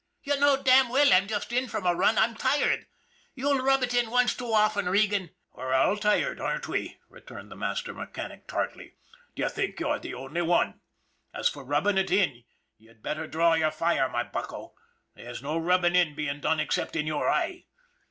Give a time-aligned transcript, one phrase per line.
[0.23, 2.17] "You know damn well I'm just in from a run.
[2.17, 2.87] I'm tired.
[3.35, 7.55] You'll rub it in once too often, Regan." "We're all tired, aren't we?" returned the
[7.55, 8.95] master mechanic tartly."
[9.35, 10.79] Do you think you're the only one?
[11.35, 12.45] As for rubbing it in,
[12.79, 14.73] you'd better draw your fire, my bucko.
[15.13, 17.65] There's no rubbing in being done except in your eye!